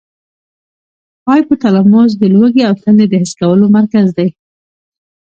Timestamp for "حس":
3.21-3.31